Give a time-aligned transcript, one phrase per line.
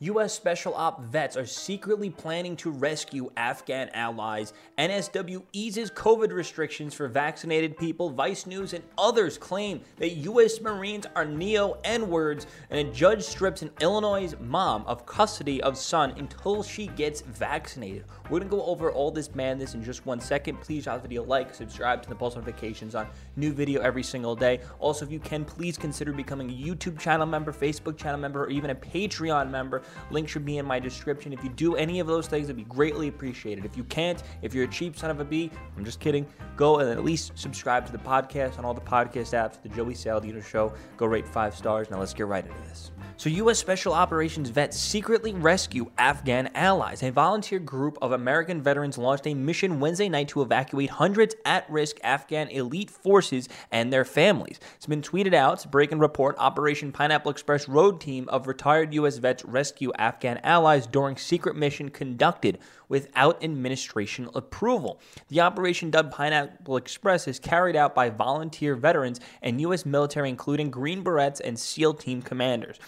[0.00, 0.34] U.S.
[0.34, 4.52] Special Op vets are secretly planning to rescue Afghan allies.
[4.76, 8.10] NSW eases COVID restrictions for vaccinated people.
[8.10, 10.60] Vice News and others claim that U.S.
[10.60, 15.78] Marines are neo N words, and a judge strips an Illinois mom of custody of
[15.78, 18.04] son until she gets vaccinated.
[18.28, 20.60] We're gonna go over all this madness in just one second.
[20.60, 23.06] Please drop the video like, subscribe to the post notifications on
[23.36, 24.60] new video every single day.
[24.78, 28.50] Also, if you can, please consider becoming a YouTube channel member, Facebook channel member, or
[28.50, 29.84] even a Patreon member.
[30.10, 31.32] Link should be in my description.
[31.32, 33.64] If you do any of those things, it'd be greatly appreciated.
[33.64, 36.26] If you can't, if you're a cheap son of a bee, I'm just kidding.
[36.56, 39.94] Go and at least subscribe to the podcast on all the podcast apps, the Joey
[39.94, 40.72] Saladino Show.
[40.96, 41.90] Go rate five stars.
[41.90, 42.90] Now let's get right into this.
[43.18, 43.58] So, U.S.
[43.58, 47.02] Special Operations vets secretly rescue Afghan allies.
[47.02, 51.68] A volunteer group of American veterans launched a mission Wednesday night to evacuate hundreds at
[51.70, 54.60] risk Afghan elite forces and their families.
[54.76, 55.70] It's been tweeted out.
[55.70, 59.16] Break and report Operation Pineapple Express road team of retired U.S.
[59.16, 59.44] vets
[59.76, 62.58] rescue Afghan allies during secret mission conducted
[62.88, 64.98] without administration approval.
[65.28, 69.84] The operation dubbed Pineapple Express is carried out by volunteer veterans and U.S.
[69.84, 72.78] military, including Green Berets and SEAL team commanders.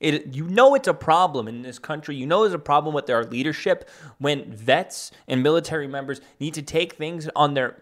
[0.00, 2.16] It, you know it's a problem in this country.
[2.16, 6.62] You know there's a problem with our leadership when vets and military members need to
[6.62, 7.76] take things on their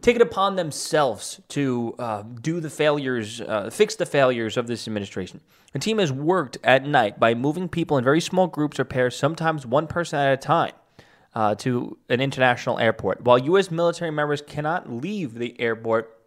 [0.00, 4.86] take it upon themselves to uh, do the failures, uh, fix the failures of this
[4.86, 5.40] administration.
[5.72, 9.16] The team has worked at night by moving people in very small groups or pairs,
[9.16, 10.72] sometimes one person at a time.
[11.34, 13.20] Uh, to an international airport.
[13.20, 13.70] While U.S.
[13.70, 16.18] military members cannot leave the airport,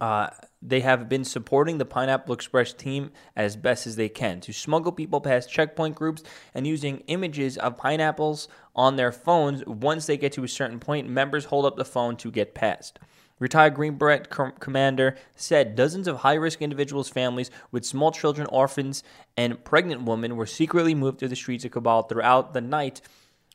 [0.00, 0.30] uh,
[0.62, 4.92] they have been supporting the Pineapple Express team as best as they can to smuggle
[4.92, 6.22] people past checkpoint groups
[6.54, 9.64] and using images of pineapples on their phones.
[9.66, 12.98] Once they get to a certain point, members hold up the phone to get past.
[13.38, 18.46] Retired Green Beret com- commander said dozens of high risk individuals' families with small children,
[18.48, 19.02] orphans,
[19.38, 23.00] and pregnant women were secretly moved through the streets of Kabul throughout the night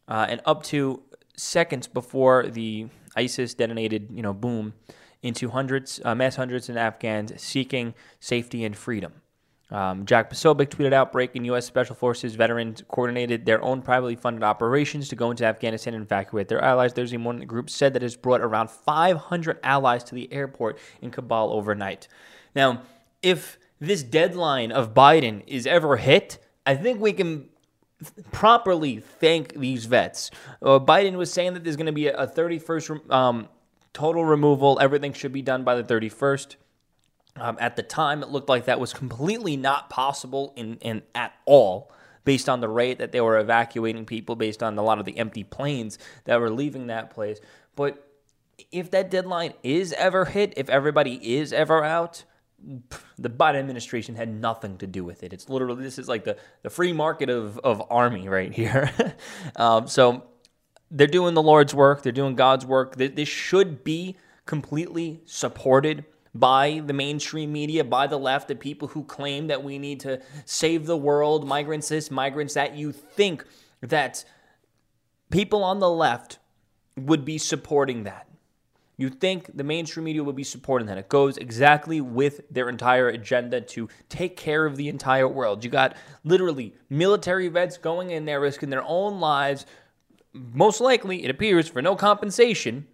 [0.08, 1.04] uh, and up to
[1.38, 4.74] seconds before the ISIS detonated, you know, boom
[5.26, 9.14] into hundreds, uh, mass hundreds of Afghans seeking safety and freedom.
[9.72, 11.66] Um, Jack Posobiec tweeted out breaking U.S.
[11.66, 16.48] Special Forces veterans coordinated their own privately funded operations to go into Afghanistan and evacuate
[16.48, 16.94] their allies.
[16.94, 21.10] There's a one group said that has brought around 500 allies to the airport in
[21.10, 22.08] Kabul overnight.
[22.56, 22.84] Now,
[23.24, 26.38] if this deadline of Biden is ever hit,
[26.68, 27.50] I think we can
[28.32, 30.30] properly thank these vets.
[30.62, 33.48] Uh, Biden was saying that there's going to be a, 31st um,
[33.96, 34.78] total removal.
[34.80, 36.58] Everything should be done by the 31st.
[37.38, 41.34] Um, at the time, it looked like that was completely not possible in, in at
[41.46, 41.92] all,
[42.24, 45.18] based on the rate that they were evacuating people, based on a lot of the
[45.18, 47.40] empty planes that were leaving that place.
[47.76, 48.08] But
[48.72, 52.24] if that deadline is ever hit, if everybody is ever out,
[53.18, 55.34] the Biden administration had nothing to do with it.
[55.34, 58.92] It's literally this is like the, the free market of, of army right here.
[59.56, 60.24] um, so
[60.92, 62.96] they're doing the Lord's work, they're doing God's work.
[62.96, 64.16] This should be
[64.46, 69.80] completely supported by the mainstream media, by the left, the people who claim that we
[69.80, 72.76] need to save the world, migrants this, migrants that.
[72.76, 73.46] You think
[73.82, 74.26] that
[75.32, 76.40] people on the left
[76.98, 78.28] would be supporting that.
[78.98, 80.98] You think the mainstream media would be supporting that.
[80.98, 85.64] It goes exactly with their entire agenda to take care of the entire world.
[85.64, 89.66] You got literally military vets going in there risking their own lives
[90.36, 92.88] most likely, it appears, for no compensation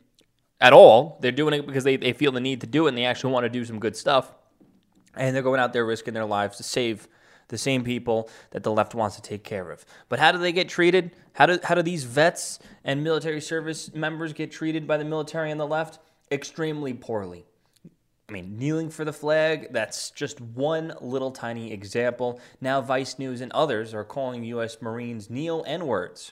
[0.59, 1.18] at all.
[1.22, 3.34] They're doing it because they, they feel the need to do it and they actually
[3.34, 4.34] want to do some good stuff.
[5.16, 7.07] And they're going out there risking their lives to save
[7.47, 9.85] the same people that the left wants to take care of.
[10.07, 11.12] But how do they get treated?
[11.34, 15.52] How do, how do these vets and military service members get treated by the military
[15.52, 16.00] and the left?
[16.31, 17.46] Extremely poorly.
[18.29, 22.40] I mean, kneeling for the flag, that's just one little tiny example.
[22.62, 24.81] Now, Vice News and others are calling U.S.
[24.81, 26.31] Marines neo N words.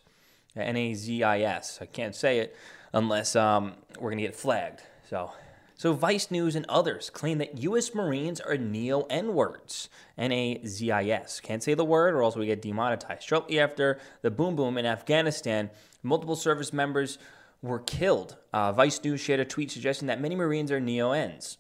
[0.60, 1.80] N A Z I S.
[1.82, 2.56] I can't say it
[2.94, 4.82] unless um, we're going to get flagged.
[5.10, 5.32] So,
[5.76, 7.94] so Vice News and others claim that U.S.
[7.94, 9.90] Marines are neo N words.
[10.18, 11.40] N A Z I S.
[11.40, 13.24] Can't say the word or else we get demonetized.
[13.24, 15.70] Shortly after the boom boom in Afghanistan,
[16.04, 17.18] multiple service members
[17.62, 18.38] were killed.
[18.54, 21.58] Uh, Vice News shared a tweet suggesting that many Marines are neo Ns.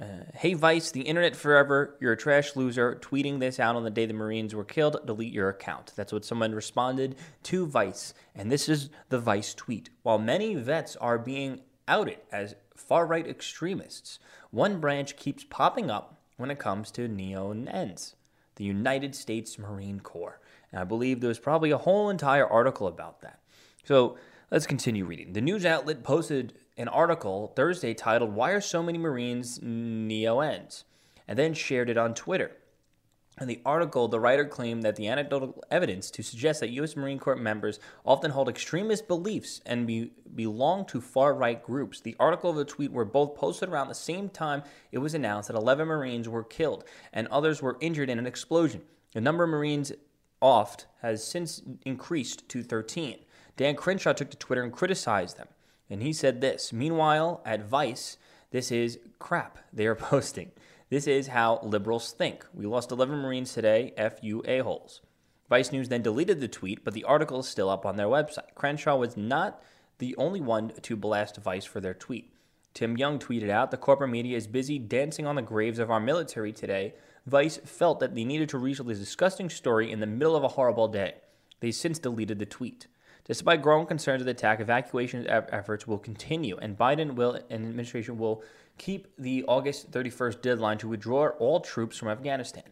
[0.00, 1.96] Uh, hey Vice, the internet forever.
[2.00, 2.98] You're a trash loser.
[3.00, 4.96] Tweeting this out on the day the Marines were killed.
[5.06, 5.92] Delete your account.
[5.94, 8.12] That's what someone responded to Vice.
[8.34, 9.90] And this is the Vice tweet.
[10.02, 14.18] While many vets are being outed as far right extremists,
[14.50, 18.16] one branch keeps popping up when it comes to neo Ns
[18.56, 20.40] the United States Marine Corps.
[20.70, 23.40] And I believe there was probably a whole entire article about that.
[23.84, 24.16] So
[24.54, 25.32] let's continue reading.
[25.32, 30.84] The news outlet posted an article Thursday titled, Why Are So Many Marines Neo Ns?
[31.26, 32.52] and then shared it on Twitter.
[33.40, 36.94] In the article, the writer claimed that the anecdotal evidence to suggest that U.S.
[36.94, 42.00] Marine Corps members often hold extremist beliefs and be, belong to far right groups.
[42.00, 44.62] The article and the tweet were both posted around the same time
[44.92, 48.82] it was announced that 11 Marines were killed and others were injured in an explosion.
[49.14, 49.90] The number of Marines
[50.40, 53.18] oft has since increased to 13.
[53.56, 55.48] Dan Crenshaw took to Twitter and criticized them.
[55.88, 58.16] And he said this Meanwhile, at Vice,
[58.50, 60.52] this is crap they are posting.
[60.90, 62.46] This is how liberals think.
[62.52, 65.00] We lost 11 Marines today, F you a-holes.
[65.48, 68.54] Vice News then deleted the tweet, but the article is still up on their website.
[68.54, 69.62] Crenshaw was not
[69.98, 72.32] the only one to blast Vice for their tweet.
[72.72, 76.00] Tim Young tweeted out The corporate media is busy dancing on the graves of our
[76.00, 76.94] military today.
[77.26, 80.48] Vice felt that they needed to resell this disgusting story in the middle of a
[80.48, 81.14] horrible day.
[81.60, 82.88] They since deleted the tweet.
[83.24, 88.18] Despite growing concerns of the attack, evacuation efforts will continue, and Biden will and administration
[88.18, 88.42] will
[88.76, 92.64] keep the August 31st deadline to withdraw all troops from Afghanistan.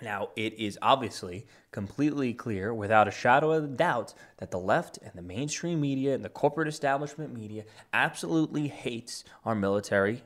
[0.00, 4.98] Now, it is obviously completely clear, without a shadow of a doubt, that the left
[5.02, 10.22] and the mainstream media and the corporate establishment media absolutely hates our military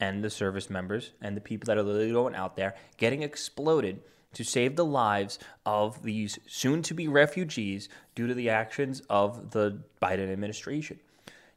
[0.00, 4.00] and the service members and the people that are literally going out there getting exploded
[4.34, 9.50] to save the lives of these soon to be refugees due to the actions of
[9.50, 10.98] the Biden administration.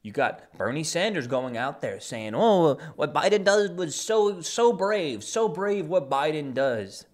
[0.02, 4.72] You got Bernie Sanders going out there saying, "Oh, what Biden does was so so
[4.72, 7.06] brave, so brave what Biden does,"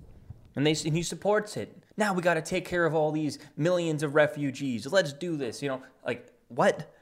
[0.56, 1.76] and they and he supports it.
[1.98, 4.86] Now we got to take care of all these millions of refugees.
[4.86, 5.62] Let's do this.
[5.62, 6.94] You know, like what?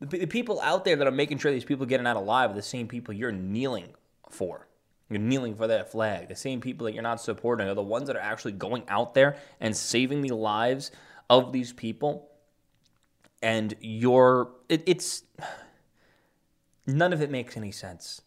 [0.00, 2.62] The, people out there that are making sure these people getting out alive are the
[2.62, 3.94] same people you're kneeling
[4.30, 4.67] for.
[5.10, 6.28] You're kneeling for that flag.
[6.28, 9.14] The same people that you're not supporting are the ones that are actually going out
[9.14, 10.90] there and saving the lives
[11.30, 12.28] of these people.
[13.42, 15.22] And you're, it, it's,
[16.86, 18.20] none of it makes any sense.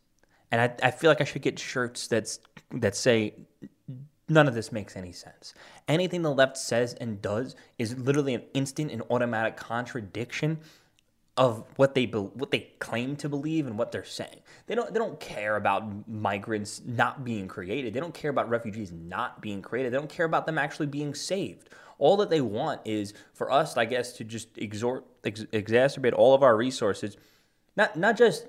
[0.52, 2.40] And I, I feel like I should get shirts that's,
[2.72, 3.36] that say,
[4.28, 5.54] none of this makes any sense.
[5.88, 10.60] Anything the left says and does is literally an instant and automatic contradiction
[11.38, 14.42] of what they be, what they claim to believe and what they're saying.
[14.68, 17.94] They don't they don't care about migrants not being created.
[17.94, 19.94] They don't care about refugees not being created.
[19.94, 21.70] They don't care about them actually being saved.
[22.00, 26.34] All that they want is for us, I guess, to just exhort ex- exacerbate all
[26.34, 27.16] of our resources,
[27.78, 28.48] not not just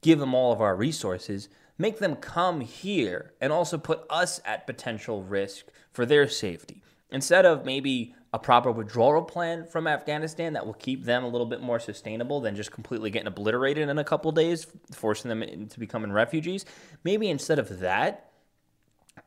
[0.00, 4.66] give them all of our resources, make them come here and also put us at
[4.66, 6.82] potential risk for their safety.
[7.10, 11.46] Instead of maybe a proper withdrawal plan from Afghanistan that will keep them a little
[11.46, 15.78] bit more sustainable than just completely getting obliterated in a couple days, forcing them into
[15.78, 16.64] becoming refugees.
[17.04, 18.32] Maybe instead of that,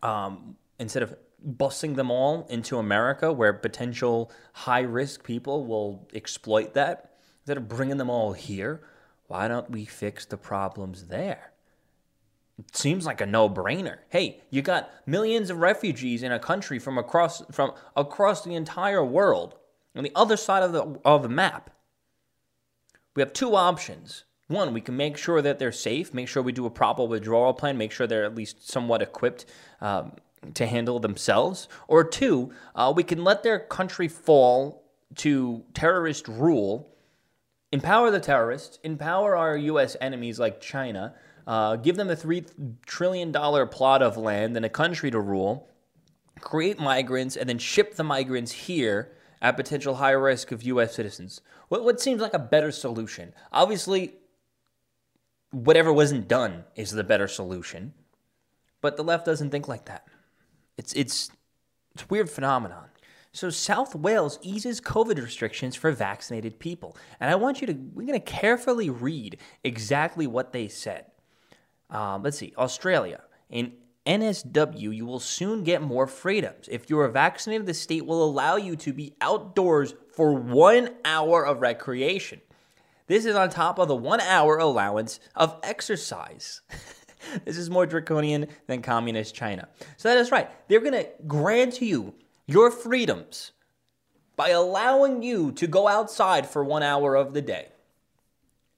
[0.04, 6.74] um, instead of busing them all into America where potential high risk people will exploit
[6.74, 7.13] that,
[7.44, 8.81] instead of bringing them all here,
[9.27, 11.53] why don't we fix the problems there?
[12.71, 13.98] Seems like a no-brainer.
[14.09, 19.06] Hey, you got millions of refugees in a country from across from across the entire
[19.06, 19.56] world
[19.95, 21.69] on the other side of the of the map.
[23.15, 24.24] We have two options.
[24.48, 27.54] One, we can make sure that they're safe, make sure we do a proper withdrawal
[27.54, 29.45] plan, make sure they're at least somewhat equipped
[29.81, 30.13] um,
[30.53, 31.68] to handle themselves.
[31.88, 34.83] Or two, uh, we can let their country fall
[35.15, 36.95] to terrorist rule,
[37.71, 39.98] empower the terrorists, empower our U.S.
[40.00, 41.13] enemies like China,
[41.47, 45.69] uh, give them a $3 trillion plot of land and a country to rule,
[46.41, 50.93] create migrants, and then ship the migrants here at potential high risk of U.S.
[50.93, 51.39] citizens.
[51.69, 53.33] What, what seems like a better solution?
[53.53, 54.15] Obviously,
[55.51, 57.93] whatever wasn't done is the better solution,
[58.81, 60.05] but the left doesn't think like that.
[60.77, 61.31] It's, it's,
[61.93, 62.89] it's a weird phenomenon.
[63.31, 66.98] So South Wales eases COVID restrictions for vaccinated people.
[67.19, 71.05] And I want you to, we're going to carefully read exactly what they said.
[71.89, 73.22] Um, let's see, Australia.
[73.50, 73.74] In
[74.06, 76.67] NSW, you will soon get more freedoms.
[76.70, 81.46] If you are vaccinated, the state will allow you to be outdoors for one hour
[81.46, 82.41] of recreation.
[83.08, 86.62] This is on top of the one hour allowance of exercise.
[87.46, 89.67] this is more draconian than communist China.
[89.98, 90.50] So that is right.
[90.67, 92.13] They're going to grant you
[92.46, 93.51] your freedoms
[94.36, 97.70] by allowing you to go outside for one hour of the day.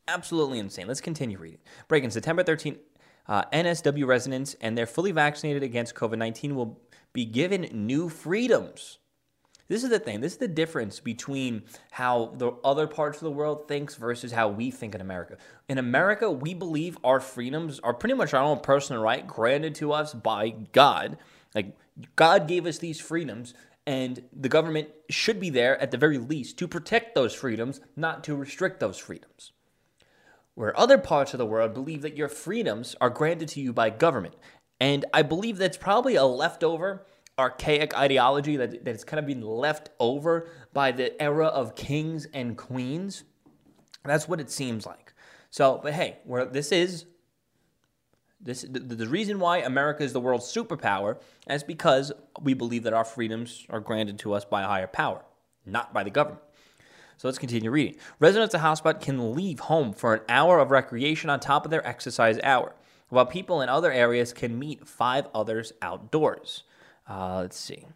[0.07, 0.87] Absolutely insane.
[0.87, 1.59] Let's continue reading.
[1.87, 2.77] Breaking September 13th,
[3.29, 6.81] uh, NSW residents and they're fully vaccinated against COVID 19 will
[7.13, 8.97] be given new freedoms.
[9.67, 10.19] This is the thing.
[10.19, 14.49] This is the difference between how the other parts of the world thinks versus how
[14.49, 15.37] we think in America.
[15.69, 19.91] In America, we believe our freedoms are pretty much our own personal right granted to
[19.91, 21.19] us by God.
[21.53, 21.77] Like
[22.15, 23.53] God gave us these freedoms
[23.85, 28.23] and the government should be there at the very least to protect those freedoms, not
[28.23, 29.51] to restrict those freedoms
[30.59, 33.89] where other parts of the world believe that your freedoms are granted to you by
[33.89, 34.35] government.
[34.77, 37.05] And I believe that's probably a leftover
[37.37, 42.57] archaic ideology that that's kind of been left over by the era of kings and
[42.57, 43.23] queens.
[44.03, 45.13] That's what it seems like.
[45.49, 47.05] So, but hey, where this is
[48.41, 52.11] this the, the reason why America is the world's superpower is because
[52.41, 55.23] we believe that our freedoms are granted to us by a higher power,
[55.65, 56.41] not by the government.
[57.19, 57.97] So let's continue reading.
[58.21, 61.85] Residents of hotspot can leave home for an hour of recreation on top of their
[61.85, 62.73] exercise hour,
[63.09, 66.63] while people in other areas can meet five others outdoors.
[67.09, 67.87] Uh, let's see.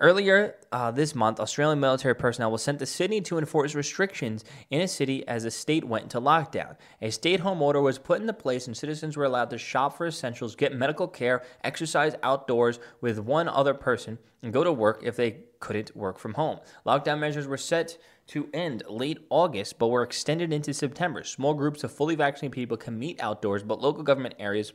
[0.00, 4.80] Earlier uh, this month, Australian military personnel was sent to Sydney to enforce restrictions in
[4.80, 6.76] a city as the state went into lockdown.
[7.00, 9.96] A stay at home order was put into place, and citizens were allowed to shop
[9.96, 15.00] for essentials, get medical care, exercise outdoors with one other person, and go to work
[15.04, 16.58] if they couldn't work from home.
[16.84, 21.24] Lockdown measures were set to end late August, but were extended into September.
[21.24, 24.72] Small groups of fully vaccinated people can meet outdoors, but local government areas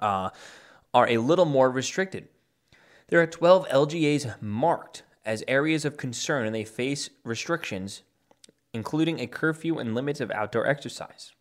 [0.00, 0.30] uh,
[0.92, 2.28] are a little more restricted.
[3.08, 8.02] There are 12 LGAs marked as areas of concern and they face restrictions,
[8.72, 11.32] including a curfew and limits of outdoor exercise.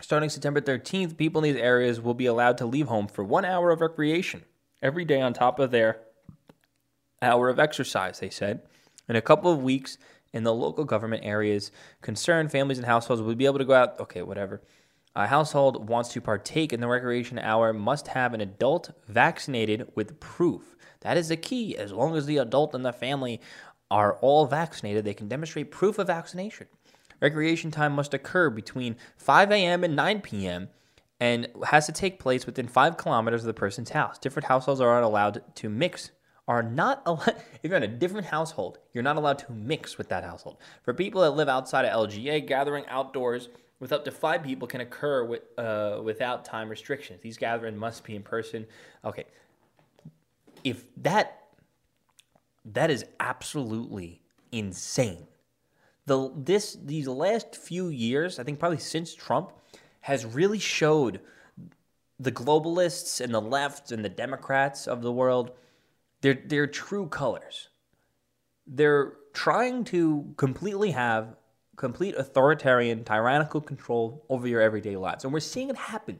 [0.00, 3.44] Starting September 13th, people in these areas will be allowed to leave home for one
[3.44, 4.44] hour of recreation
[4.82, 6.00] every day on top of their
[7.20, 8.62] hour of exercise, they said.
[9.08, 9.98] In a couple of weeks,
[10.32, 11.70] in the local government areas
[12.00, 14.62] concerned, families and households will be able to go out, okay, whatever.
[15.14, 20.18] A household wants to partake in the recreation hour must have an adult vaccinated with
[20.20, 20.74] proof.
[21.00, 21.76] That is the key.
[21.76, 23.40] As long as the adult and the family
[23.90, 26.66] are all vaccinated, they can demonstrate proof of vaccination.
[27.20, 29.84] Recreation time must occur between 5 a.m.
[29.84, 30.70] and 9 p.m.
[31.20, 34.18] and has to take place within five kilometers of the person's house.
[34.18, 36.10] Different households are allowed to mix.
[36.52, 37.36] Are not allowed.
[37.62, 40.58] If you're in a different household, you're not allowed to mix with that household.
[40.82, 43.48] For people that live outside of LGA, gathering outdoors
[43.80, 47.20] with up to five people can occur with, uh, without time restrictions.
[47.22, 48.66] These gatherings must be in person.
[49.02, 49.24] Okay,
[50.62, 51.44] if that
[52.66, 55.26] that is absolutely insane.
[56.04, 59.52] The this these last few years, I think probably since Trump,
[60.02, 61.20] has really showed
[62.20, 65.52] the globalists and the left and the Democrats of the world
[66.22, 67.68] their their true colors.
[68.66, 71.36] They're trying to completely have
[71.76, 75.24] complete authoritarian, tyrannical control over your everyday lives.
[75.24, 76.18] And we're seeing it happen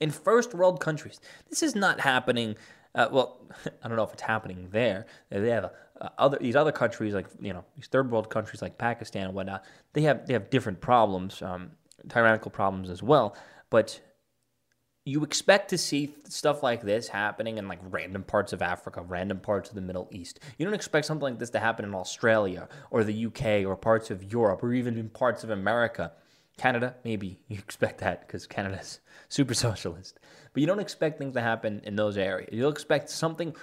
[0.00, 1.20] in first world countries.
[1.48, 2.56] This is not happening.
[2.94, 3.40] Uh, well,
[3.82, 5.06] I don't know if it's happening there.
[5.30, 8.78] They have uh, other these other countries like you know these third world countries like
[8.78, 9.64] Pakistan and whatnot.
[9.94, 11.72] They have they have different problems, um,
[12.08, 13.36] tyrannical problems as well.
[13.70, 14.00] But
[15.08, 19.40] you expect to see stuff like this happening in like random parts of Africa, random
[19.40, 20.38] parts of the Middle East.
[20.58, 24.10] You don't expect something like this to happen in Australia or the UK or parts
[24.10, 26.12] of Europe or even in parts of America.
[26.58, 29.00] Canada, maybe you expect that because Canada's
[29.30, 30.20] super socialist.
[30.52, 32.50] But you don't expect things to happen in those areas.
[32.52, 33.56] You'll expect something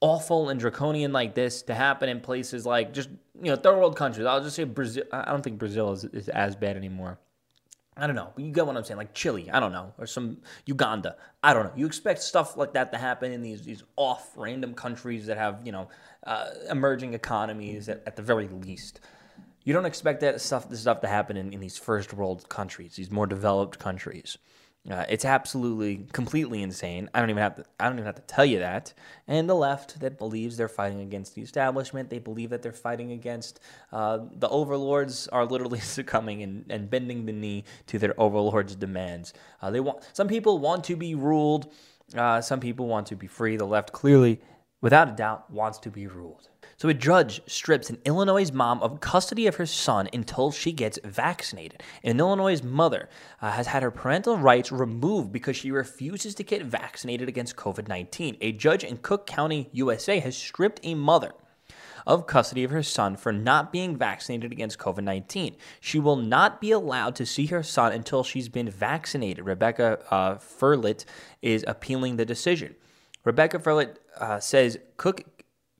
[0.00, 3.08] awful and draconian like this to happen in places like just,
[3.42, 4.24] you know, third world countries.
[4.24, 5.02] I'll just say Brazil.
[5.10, 7.18] I don't think Brazil is, is as bad anymore.
[7.96, 8.30] I don't know.
[8.34, 8.98] But you get what I'm saying?
[8.98, 11.72] Like Chile, I don't know, or some Uganda, I don't know.
[11.74, 15.62] You expect stuff like that to happen in these these off random countries that have
[15.64, 15.88] you know
[16.26, 19.00] uh, emerging economies at, at the very least.
[19.64, 22.96] You don't expect that stuff this stuff to happen in, in these first world countries,
[22.96, 24.36] these more developed countries.
[24.88, 27.10] Uh, it's absolutely, completely insane.
[27.12, 27.64] I don't even have to.
[27.80, 28.92] I don't even have to tell you that.
[29.26, 33.10] And the left that believes they're fighting against the establishment, they believe that they're fighting
[33.10, 33.58] against
[33.92, 39.34] uh, the overlords are literally succumbing and, and bending the knee to their overlords' demands.
[39.60, 41.72] Uh, they want some people want to be ruled.
[42.16, 43.56] Uh, some people want to be free.
[43.56, 44.40] The left clearly,
[44.80, 46.48] without a doubt, wants to be ruled.
[46.78, 50.98] So a judge strips an Illinois mom of custody of her son until she gets
[51.02, 51.82] vaccinated.
[52.04, 53.08] An Illinois mother
[53.40, 57.88] uh, has had her parental rights removed because she refuses to get vaccinated against COVID
[57.88, 58.36] 19.
[58.42, 61.32] A judge in Cook County, USA, has stripped a mother
[62.06, 65.56] of custody of her son for not being vaccinated against COVID 19.
[65.80, 69.46] She will not be allowed to see her son until she's been vaccinated.
[69.46, 71.06] Rebecca uh, Firlit
[71.40, 72.76] is appealing the decision.
[73.24, 75.24] Rebecca Firlit uh, says Cook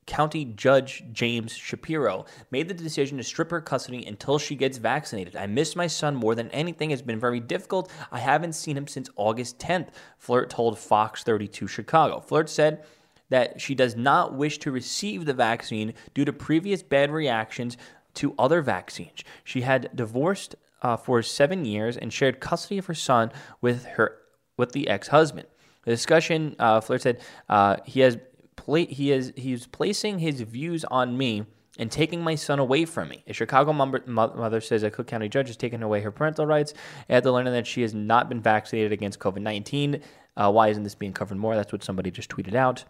[0.07, 5.37] County Judge James Shapiro made the decision to strip her custody until she gets vaccinated.
[5.37, 6.91] I miss my son more than anything.
[6.91, 7.91] It's been very difficult.
[8.11, 9.89] I haven't seen him since August 10th,
[10.25, 12.23] Firlit told Fox 32 Chicago.
[12.27, 12.85] Firlit said
[13.29, 17.77] that she does not wish to receive the vaccine due to previous bad reactions
[18.15, 19.25] to other vaccines.
[19.45, 24.19] She had divorced uh, for seven years and shared custody of her son with her
[24.57, 25.47] with the ex-husband.
[25.85, 28.19] The discussion, uh, Firlit said, uh, he has
[28.67, 31.47] pla- he is he's placing his views on me
[31.79, 33.23] and taking my son away from me.
[33.27, 36.75] A Chicago mother says a Cook County judge has taken away her parental rights
[37.09, 40.03] after learning that she has not been vaccinated against COVID 19.
[40.37, 41.55] Uh, why isn't this being covered more?
[41.55, 42.85] That's what somebody just tweeted out.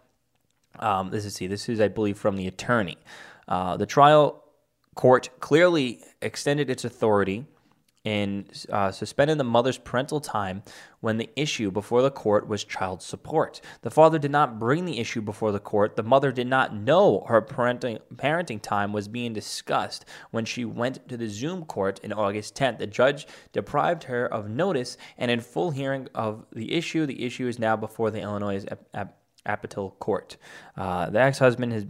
[0.78, 2.99] Um, this is see, this is I believe from the attorney.
[3.49, 4.42] Uh, the trial
[4.95, 7.47] court clearly extended its authority
[8.06, 10.62] and uh, suspended the mother's parental time
[11.00, 13.60] when the issue before the court was child support.
[13.82, 15.96] The father did not bring the issue before the court.
[15.96, 21.08] The mother did not know her parenting, parenting time was being discussed when she went
[21.08, 22.78] to the Zoom court in August 10th.
[22.78, 27.06] The judge deprived her of notice and in full hearing of the issue.
[27.06, 28.64] The issue is now before the Illinois
[29.44, 30.36] Appellate Court.
[30.76, 31.86] Uh, the ex-husband has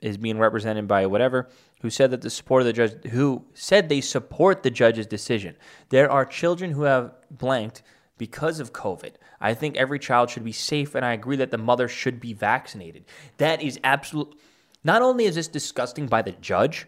[0.00, 1.48] is being represented by whatever
[1.80, 5.56] who said that the support of the judge who said they support the judge's decision.
[5.90, 7.82] There are children who have blanked
[8.16, 9.14] because of COVID.
[9.40, 12.32] I think every child should be safe and I agree that the mother should be
[12.32, 13.04] vaccinated.
[13.38, 14.38] That is absolute
[14.82, 16.86] not only is this disgusting by the judge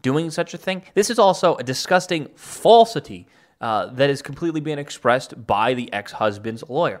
[0.00, 3.26] doing such a thing, this is also a disgusting falsity
[3.60, 7.00] uh, that is completely being expressed by the ex-husband's lawyer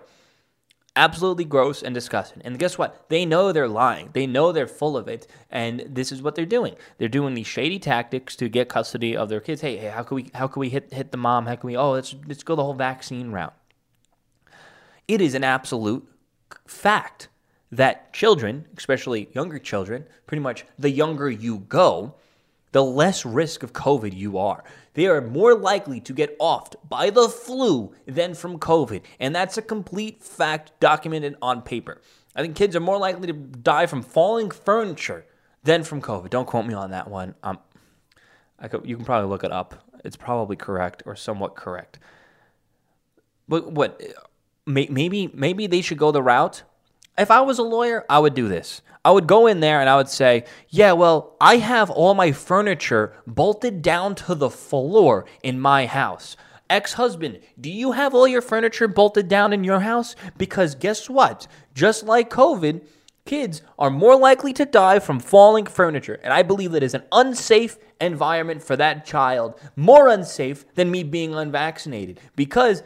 [0.96, 2.42] absolutely gross and disgusting.
[2.44, 3.08] And guess what?
[3.08, 4.10] They know they're lying.
[4.12, 6.76] They know they're full of it, and this is what they're doing.
[6.98, 9.60] They're doing these shady tactics to get custody of their kids.
[9.60, 11.46] Hey, hey, how can we how can we hit hit the mom?
[11.46, 11.76] How can we?
[11.76, 13.54] Oh, let's let's go the whole vaccine route.
[15.08, 16.06] It is an absolute
[16.66, 17.28] fact
[17.70, 22.14] that children, especially younger children, pretty much the younger you go,
[22.72, 24.62] the less risk of COVID you are.
[24.94, 29.02] They are more likely to get offed by the flu than from COVID.
[29.18, 32.00] And that's a complete fact documented on paper.
[32.36, 35.26] I think kids are more likely to die from falling furniture
[35.64, 36.30] than from COVID.
[36.30, 37.34] Don't quote me on that one.
[37.42, 37.58] Um,
[38.68, 39.74] could, you can probably look it up.
[40.04, 41.98] It's probably correct or somewhat correct.
[43.48, 44.00] But what?
[44.66, 46.62] Maybe maybe they should go the route.
[47.18, 48.80] If I was a lawyer, I would do this.
[49.04, 52.32] I would go in there and I would say, Yeah, well, I have all my
[52.32, 56.36] furniture bolted down to the floor in my house.
[56.70, 60.16] Ex husband, do you have all your furniture bolted down in your house?
[60.38, 61.46] Because guess what?
[61.74, 62.86] Just like COVID,
[63.26, 66.18] kids are more likely to die from falling furniture.
[66.22, 71.02] And I believe that is an unsafe environment for that child, more unsafe than me
[71.02, 72.20] being unvaccinated.
[72.36, 72.82] Because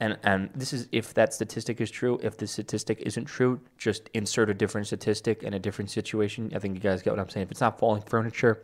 [0.00, 2.18] and and this is if that statistic is true.
[2.22, 6.50] If the statistic isn't true, just insert a different statistic in a different situation.
[6.54, 7.44] I think you guys get what I'm saying.
[7.44, 8.62] If it's not falling furniture,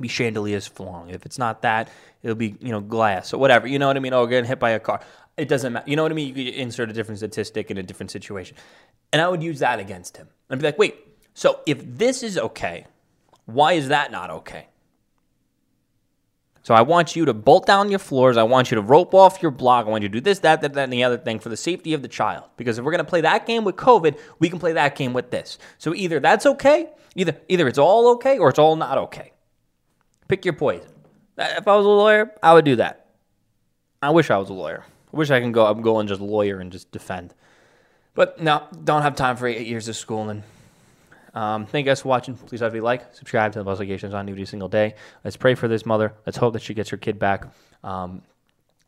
[0.00, 1.10] be chandeliers falling.
[1.10, 1.90] If it's not that,
[2.22, 3.66] it'll be you know glass or whatever.
[3.66, 4.14] You know what I mean?
[4.14, 5.00] Oh, getting hit by a car.
[5.36, 5.90] It doesn't matter.
[5.90, 6.28] You know what I mean?
[6.28, 8.56] You could insert a different statistic in a different situation,
[9.12, 10.28] and I would use that against him.
[10.48, 10.96] I'd be like, wait.
[11.34, 12.86] So if this is okay,
[13.46, 14.66] why is that not okay?
[16.62, 18.36] So I want you to bolt down your floors.
[18.36, 19.86] I want you to rope off your block.
[19.86, 21.56] I want you to do this, that, that, that, and the other thing for the
[21.56, 22.44] safety of the child.
[22.56, 25.12] Because if we're going to play that game with COVID, we can play that game
[25.12, 25.58] with this.
[25.78, 29.32] So either that's okay, either either it's all okay or it's all not okay.
[30.28, 30.86] Pick your poison.
[31.36, 33.06] Uh, if I was a lawyer, I would do that.
[34.00, 34.84] I wish I was a lawyer.
[35.12, 35.66] I wish I can go.
[35.66, 37.34] I'm going just lawyer and just defend.
[38.14, 40.44] But no, don't have time for eight years of school and
[41.34, 42.34] um, thank you guys for watching.
[42.34, 44.94] Please have a like, subscribe to the notifications on every single day.
[45.24, 46.12] Let's pray for this mother.
[46.26, 47.46] Let's hope that she gets her kid back.
[47.82, 48.22] Um,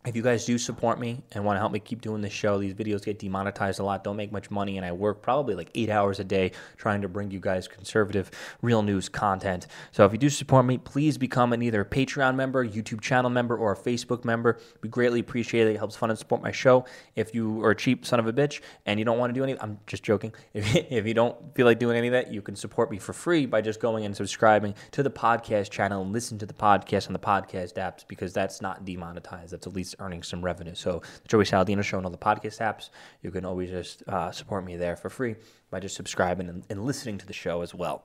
[0.06, 2.58] if you guys do support me and want to help me keep doing this show,
[2.58, 5.70] these videos get demonetized a lot, don't make much money, and I work probably like
[5.74, 9.66] eight hours a day trying to bring you guys conservative, real news content.
[9.92, 13.30] So if you do support me, please become an either a Patreon member, YouTube channel
[13.30, 14.58] member, or a Facebook member.
[14.82, 15.70] We greatly appreciate it.
[15.70, 16.84] It helps fund and support my show.
[17.16, 19.42] If you are a cheap son of a bitch and you don't want to do
[19.42, 20.32] anything, I'm just joking.
[20.54, 23.12] If, if you don't feel like doing any of that, you can support me for
[23.12, 27.08] free by just going and subscribing to the podcast channel and listen to the podcast
[27.08, 29.52] on the podcast apps because that's not demonetized.
[29.52, 30.74] That's at least earning some revenue.
[30.74, 32.90] So the Joey Saladino Show and all the podcast apps,
[33.22, 35.36] you can always just uh, support me there for free
[35.70, 38.04] by just subscribing and, and listening to the show as well.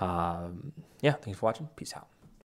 [0.00, 1.68] Um, yeah, thanks for watching.
[1.76, 2.08] Peace out.